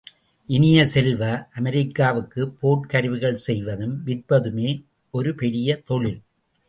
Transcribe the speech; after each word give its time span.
இனிய 0.49 0.85
செல்வ, 0.85 1.21
அமெரிக்காவுக்கு, 1.51 2.49
போர்க் 2.59 2.89
கருவிகள் 2.89 3.35
செய்வதும் 3.35 4.01
விற்பதுமே 4.05 4.71
ஒரு 5.13 5.35
பெரிய 5.35 5.81
தொழில். 5.81 6.21